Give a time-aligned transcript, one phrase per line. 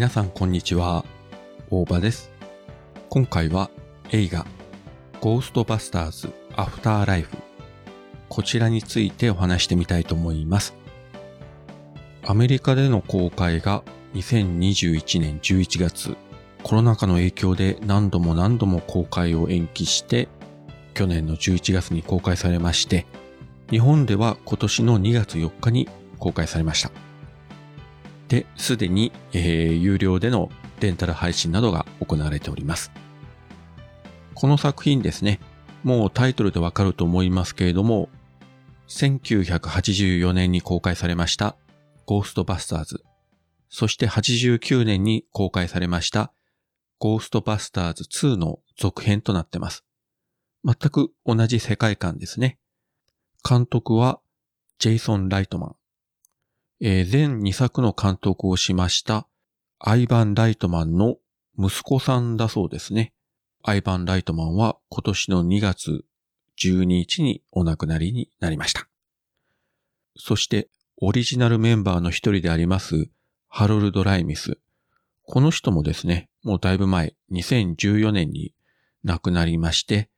[0.00, 1.04] 皆さんこんにちは。
[1.68, 2.30] 大場です。
[3.10, 3.68] 今回は
[4.12, 4.46] 映画
[5.20, 7.36] ゴーストバスターズアフターライフ
[8.30, 10.74] こちらについてお話してみたいと思います。
[12.24, 13.82] アメリカでの公開が
[14.14, 16.16] 2021年11月
[16.62, 20.28] コロナ禍の影響で何度も何度も公開を延期して
[20.94, 23.04] 去年の11月に公開されまして
[23.68, 27.09] 日本では今年の2月4日に公開されました。
[28.30, 32.90] で、すでに、えー有料でのレンタル配信などが行われております。
[34.34, 35.40] この作品ですね、
[35.82, 38.08] もうタイトルでわかると思いますけれども、
[38.88, 41.56] 1984年に公開されました
[42.06, 43.04] ゴーストバスターズ、
[43.68, 46.32] そして89年に公開されました
[46.98, 49.84] ゴーストバスターズ2の続編となってます。
[50.64, 52.58] 全く同じ世界観ですね。
[53.48, 54.20] 監督は
[54.78, 55.79] ジェイソン・ライトマン。
[56.82, 59.26] えー全2作の監督をしました
[59.78, 61.16] アイバン・ライトマンの
[61.58, 63.12] 息子さんだそうですね。
[63.62, 66.04] アイバン・ライトマンは今年の2月
[66.58, 68.88] 12日にお亡くなりになりました。
[70.16, 73.10] そしてオリジナルメンバーの一人であります
[73.48, 74.58] ハロルド・ライミス。
[75.22, 78.54] この人もですね、もうだいぶ前、2014年に
[79.04, 80.08] 亡くなりまして、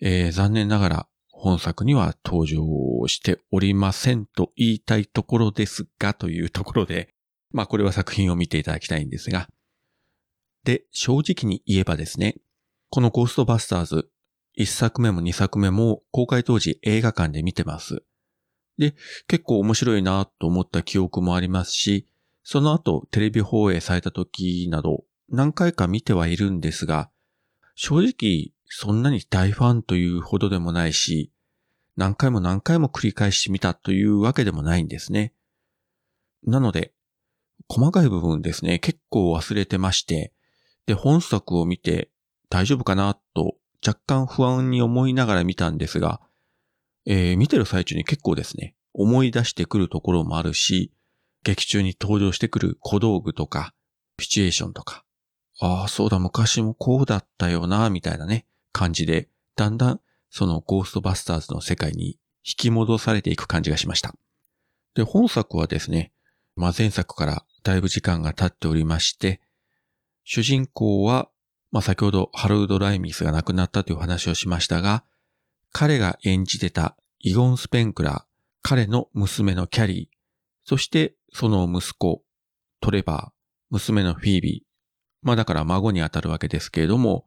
[0.00, 1.08] えー残念ながら
[1.44, 7.12] 本作には登場しておりませんと言いたいところですがというところで、
[7.50, 9.46] まあこれは作品を見ていただきたいんですが。
[10.64, 12.36] で、正直に言えばですね、
[12.88, 14.08] このゴーストバスターズ、
[14.56, 18.02] 1作目も2作目も公開当時映画館で見てます。
[18.78, 18.94] で、
[19.28, 22.08] 結構面白いなと思った記憶もありますし、
[22.42, 27.10] その後テレビ放映された時など何回か見てはいるんですが、
[27.74, 31.30] 正直そんなに大ファンというほどでもないし、
[31.96, 35.32] 何回も何回も繰り返してみたというわけでもないんですね。
[36.44, 36.92] なので、
[37.68, 40.32] 細かい部分ですね、結構忘れてまして、
[40.86, 42.10] で、本作を見て
[42.50, 46.20] 大丈夫かなと若干不安に思いながら見たんですが、
[47.06, 50.92] えー見てる最中に結構ですね、思い出してくるところもあるし、
[51.42, 53.74] 劇中に登場してくる小道具とか、
[54.20, 55.04] シチュエーションとか、
[55.60, 60.00] ああ、そうだ、昔もこうだったよな、みたいなね、感じで、だんだん
[60.36, 64.16] そのゴーストバスターズの世界に引き戻されていく感じがしました。
[64.96, 66.12] で、本作はですね、
[66.56, 69.40] まあ、前作からだいぶ時間が経っておりまして、
[70.24, 71.28] 主人公は、
[71.70, 75.04] まあ、先ほどハロルド・ライミスが亡くなったという話をしましたが、
[75.70, 78.22] 彼が演じてたイゴン・スペンクラー、
[78.60, 80.16] 彼の娘のキャリー、
[80.64, 82.24] そしてその息子、
[82.80, 83.32] トレバー、
[83.70, 84.68] 娘のフィービー、
[85.22, 87.24] まあだから孫にあたるわけですけれども、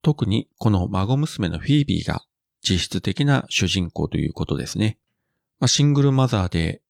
[0.00, 2.22] 特にこの孫娘のフィービーが
[2.68, 4.98] 実質的な主人公ということですね。
[5.60, 6.82] まあ、シングルマザーで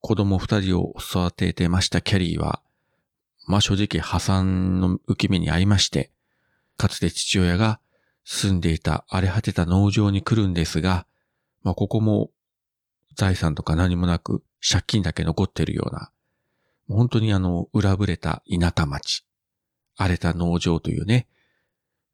[0.00, 2.62] 子供二人を育ててましたキャリーは、
[3.46, 6.10] まあ正直破産の受け身に遭いまして、
[6.78, 7.80] かつて父親が
[8.24, 11.06] 住んでいた荒れ果てた農場に来るんですが、
[11.62, 12.30] まあここも
[13.14, 16.10] 財産とか何もなく借金だけ残ってるような、
[16.88, 19.26] 本当にあの裏ぶれた田舎町、
[19.96, 21.26] 荒れた農場というね、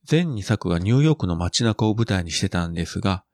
[0.06, 3.24] 全2作がニューヨークの街中を舞台にしてたんですが、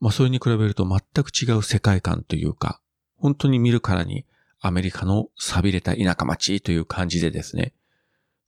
[0.00, 2.80] まあそれに比べると全く違う世界観というか、
[3.16, 4.24] 本当に見るからに
[4.60, 7.74] アメリカの錆びれた田舎町という感じでですね、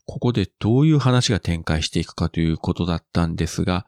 [0.07, 3.87] ここでどういう話が展開していくかということだったんですが、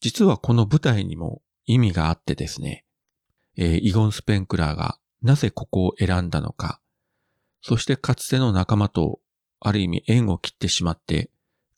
[0.00, 2.84] 実はこの舞台にも意味があってですね、
[3.56, 6.80] えーイゴン・スペンクラーがなぜここを選んだのか、
[7.60, 9.20] そしてかつての仲間と
[9.60, 11.30] ある意味縁を切ってしまって、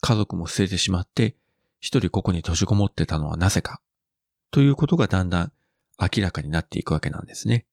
[0.07, 1.35] 家族も捨ててしまって、
[1.81, 3.81] 一人ここに閉じこもってたのはなぜか、
[4.53, 5.53] ということがだんだん
[6.01, 7.67] 明らかになっていくわけなんですね。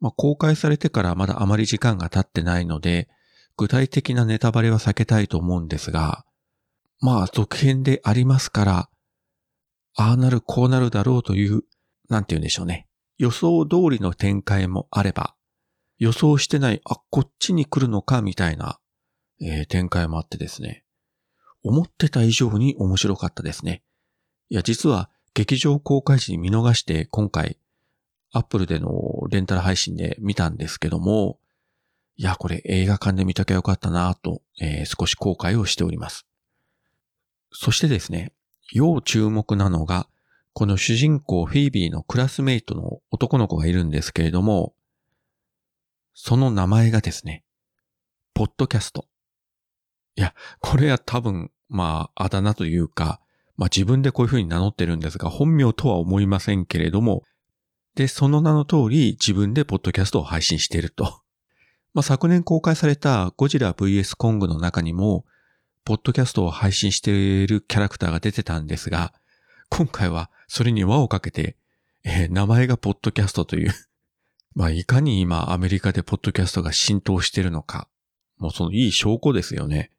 [0.00, 3.08] まあ、公開されてからまだあまり時間が経ってないので、
[3.56, 6.24] 具体的なネタバレは避けたいと思うんですが、
[6.98, 8.90] まあ続編でありますから、
[9.94, 11.62] ああなるこうなるだろうという、
[12.08, 12.88] なんて言うんでしょうね。
[13.16, 15.36] 予想通りの展開もあれば、
[15.98, 18.80] 予想してない、あ、こっちに来るのかみたいな、
[19.40, 20.82] えー展開もあってですね。
[21.62, 23.82] 思ってた以上に面白かったですね。
[24.48, 27.58] いや、実は劇場公開時に見逃して今回、
[28.32, 28.90] アップルでの
[29.30, 31.38] レンタル配信で見たんですけども、
[32.16, 36.26] いや、これ映画館で見ときゃよかったなと、えー少し後悔をしております。
[37.52, 38.32] そしてですね、
[38.72, 40.08] 要注目なのが、
[40.52, 44.74] この主人公フィービーのクラスメイトの男の子がいるんですけれども、
[46.14, 47.44] その名前がですね、
[48.32, 49.06] ポッドキャスト。
[50.16, 53.20] いや、これは多分、まあ、あだ名というか、
[53.56, 57.22] まあ自分でこういう風に名乗ってるんですが、本名とは思いませんけれども、
[57.94, 61.22] で、その名の通り自分でポッドキャストを配信していると。
[61.94, 65.24] まあ、昨年公開されたゴジラ VS コングの中にも、
[65.84, 69.14] ポッドキャストを配信しているキャラクターが出てたんですが、
[69.70, 71.56] 今回はそれに輪をかけて、
[72.04, 73.74] えー、名前がポッドキャストという
[74.54, 77.88] まあ、いかに今アメリカでポッドキャストが浸透してるのか、
[78.38, 79.90] もうそのいい証拠ですよね。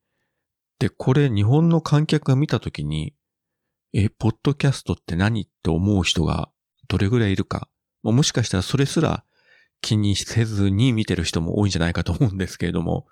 [0.79, 3.13] で、これ日本の観客が見たときに、
[3.93, 6.49] え、ポッドキャストって何って思う人が
[6.87, 7.69] どれぐらいいるか、
[8.03, 9.23] もしかしたらそれすら
[9.81, 13.07] 気にせずに見てる人も多いんじゃないかと思うんですけれども、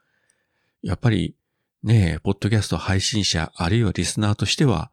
[0.81, 1.35] やっぱり
[1.85, 4.91] ねえ、ポッドキャスト配信者あるいはリスナーとしては、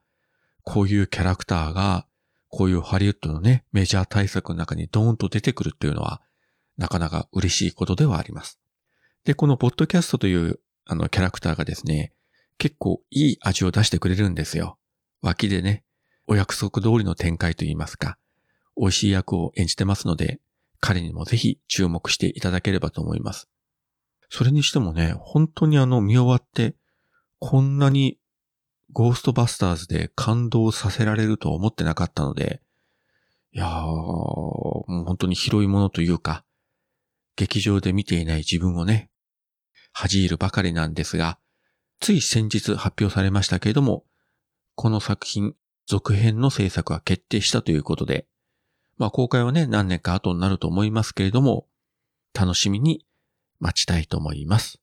[0.63, 2.07] こういうキャラクターが、
[2.49, 6.21] こういうハリウッドのね、メジャー対策の中にドーンと出てくるっていうのは、
[6.77, 8.61] なかなか嬉しいことではあります。
[9.25, 12.13] で、このポッドキャストというあのキャラクターがですね、
[12.59, 14.79] 結構いい味を出してくれるんですよ。
[15.21, 15.85] 脇でね、
[16.27, 18.19] お約束通りの展開といいますか、
[18.77, 20.41] 美味しい役を演じてますので、
[20.81, 23.49] 彼にもぜひ注目していただければと思います。
[24.29, 26.75] それにしてもね、本当にあの見終わって、
[27.39, 28.19] こんなに
[28.93, 32.63] ゴーストバスターズで感動させられると思ってなかったので、
[33.53, 36.45] いやー、もう本当に広いものというか、
[37.37, 39.11] 劇場で見ていない自分をね、
[39.93, 41.39] 恥じるばかりなんですが、
[42.03, 44.05] つい先日発表されましたけれども、
[44.75, 45.55] この作品、
[45.87, 48.27] 続編の制作は決定したということで、
[48.99, 51.69] まあ公開はね、何年か後になると思いますけれども、
[52.35, 53.07] 楽しみに
[53.61, 54.81] 待ちたいと思います。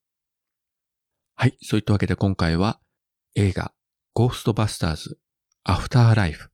[1.35, 2.79] はい、そういったわけで今回は
[3.35, 3.73] 映画
[4.13, 5.17] ゴーストバスターズ
[5.63, 6.51] アフターライフ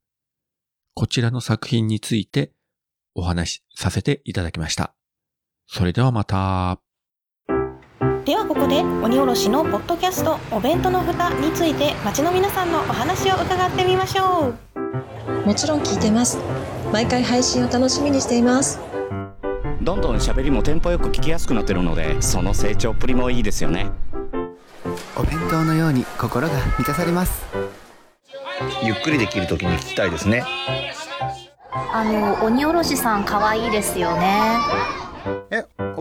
[0.94, 2.52] こちらの作品について
[3.16, 4.96] お話しさせていただきました。
[5.68, 6.85] それではまた。
[8.26, 15.46] ではここで鬼おろしのポッドキャストお弁当の蓋について街の皆さんのお話を伺ってみましょう。
[15.46, 16.40] もちろん聞いてます。
[16.92, 18.80] 毎回配信を楽しみにしています。
[19.80, 23.92] どんどん喋りもテンポよく聞きやすくなってるのでその成長っぷりもいいですよね。
[25.16, 27.46] お弁当のように心が満たされます。
[28.84, 30.44] ゆっくりできる時に聞きたいですね。
[31.94, 34.58] あの鬼おろしさん可愛いですよね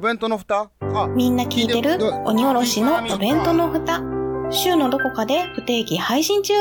[0.04, 0.70] 弁当の蓋？
[0.80, 1.98] あみんな聞いてる？
[2.26, 4.02] 鬼おろしのお弁当の蓋。
[4.50, 6.52] 週のどこかで不定期配信中